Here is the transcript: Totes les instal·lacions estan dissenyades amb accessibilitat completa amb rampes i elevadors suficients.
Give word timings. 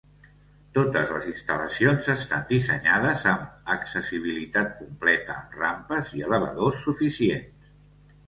Totes 0.75 1.11
les 1.15 1.25
instal·lacions 1.31 2.07
estan 2.13 2.47
dissenyades 2.51 3.25
amb 3.33 3.69
accessibilitat 3.75 4.73
completa 4.79 5.35
amb 5.43 5.53
rampes 5.65 6.09
i 6.21 6.23
elevadors 6.31 6.81
suficients. 6.87 7.71